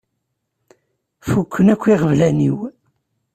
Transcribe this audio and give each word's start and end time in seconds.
Fukken 1.29 1.67
akk 1.73 1.83
iɣeblan-iw. 1.93 2.57